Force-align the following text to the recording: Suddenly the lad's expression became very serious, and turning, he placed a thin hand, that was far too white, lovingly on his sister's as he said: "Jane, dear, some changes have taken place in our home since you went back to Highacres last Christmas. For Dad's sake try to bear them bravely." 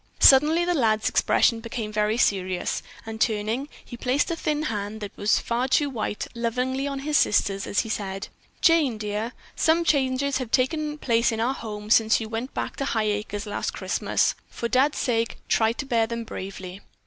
Suddenly 0.19 0.65
the 0.65 0.73
lad's 0.73 1.07
expression 1.09 1.59
became 1.59 1.91
very 1.93 2.17
serious, 2.17 2.81
and 3.05 3.21
turning, 3.21 3.69
he 3.85 3.95
placed 3.95 4.31
a 4.31 4.35
thin 4.35 4.63
hand, 4.63 4.99
that 4.99 5.15
was 5.15 5.37
far 5.37 5.67
too 5.67 5.91
white, 5.91 6.25
lovingly 6.33 6.87
on 6.87 7.01
his 7.01 7.17
sister's 7.17 7.67
as 7.67 7.81
he 7.81 7.89
said: 7.89 8.27
"Jane, 8.61 8.97
dear, 8.97 9.33
some 9.55 9.83
changes 9.83 10.39
have 10.39 10.49
taken 10.49 10.97
place 10.97 11.31
in 11.31 11.39
our 11.39 11.53
home 11.53 11.91
since 11.91 12.19
you 12.19 12.27
went 12.29 12.51
back 12.55 12.77
to 12.77 12.85
Highacres 12.85 13.45
last 13.45 13.75
Christmas. 13.75 14.33
For 14.49 14.67
Dad's 14.67 14.97
sake 14.97 15.37
try 15.47 15.71
to 15.73 15.85
bear 15.85 16.07
them 16.07 16.23
bravely." 16.23 16.81